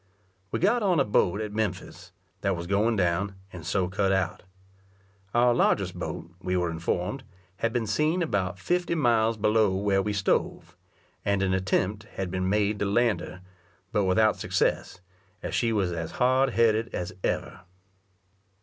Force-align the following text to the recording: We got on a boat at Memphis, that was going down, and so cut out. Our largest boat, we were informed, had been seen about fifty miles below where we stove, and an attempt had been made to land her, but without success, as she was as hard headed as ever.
We 0.49 0.57
got 0.57 0.81
on 0.81 0.99
a 0.99 1.05
boat 1.05 1.39
at 1.41 1.53
Memphis, 1.53 2.11
that 2.41 2.55
was 2.57 2.65
going 2.65 2.95
down, 2.95 3.35
and 3.53 3.63
so 3.63 3.87
cut 3.87 4.11
out. 4.11 4.41
Our 5.35 5.53
largest 5.53 5.93
boat, 5.93 6.31
we 6.41 6.57
were 6.57 6.71
informed, 6.71 7.23
had 7.57 7.71
been 7.71 7.85
seen 7.85 8.23
about 8.23 8.57
fifty 8.57 8.95
miles 8.95 9.37
below 9.37 9.75
where 9.75 10.01
we 10.01 10.11
stove, 10.11 10.75
and 11.23 11.43
an 11.43 11.53
attempt 11.53 12.05
had 12.15 12.31
been 12.31 12.49
made 12.49 12.79
to 12.79 12.85
land 12.85 13.19
her, 13.19 13.43
but 13.91 14.05
without 14.05 14.37
success, 14.37 15.01
as 15.43 15.53
she 15.53 15.71
was 15.71 15.91
as 15.91 16.13
hard 16.13 16.49
headed 16.53 16.91
as 16.95 17.13
ever. 17.23 17.61